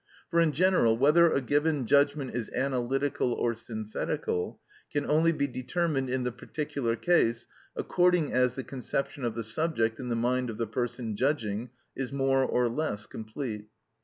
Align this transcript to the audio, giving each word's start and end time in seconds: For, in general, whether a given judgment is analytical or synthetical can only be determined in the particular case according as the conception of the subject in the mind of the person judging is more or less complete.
For, 0.31 0.39
in 0.41 0.51
general, 0.51 0.97
whether 0.97 1.31
a 1.31 1.41
given 1.41 1.85
judgment 1.85 2.33
is 2.33 2.49
analytical 2.55 3.33
or 3.33 3.53
synthetical 3.53 4.59
can 4.91 5.05
only 5.07 5.31
be 5.31 5.45
determined 5.45 6.09
in 6.09 6.23
the 6.23 6.31
particular 6.31 6.95
case 6.95 7.45
according 7.75 8.33
as 8.33 8.55
the 8.55 8.63
conception 8.63 9.23
of 9.23 9.35
the 9.35 9.43
subject 9.43 9.99
in 9.99 10.09
the 10.09 10.15
mind 10.15 10.49
of 10.49 10.57
the 10.57 10.65
person 10.65 11.15
judging 11.15 11.69
is 11.95 12.11
more 12.11 12.41
or 12.43 12.67
less 12.67 13.05
complete. 13.05 13.67